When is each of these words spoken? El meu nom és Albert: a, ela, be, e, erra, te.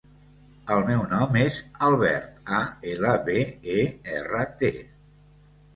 El 0.75 0.79
meu 0.87 1.03
nom 1.11 1.37
és 1.41 1.59
Albert: 1.89 2.41
a, 2.61 2.65
ela, 2.95 3.15
be, 3.29 3.39
e, 3.79 3.87
erra, 4.19 4.45
te. 4.65 4.75